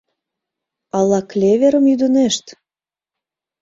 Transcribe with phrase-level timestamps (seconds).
[0.97, 2.45] Ала клеверым ӱдынешт?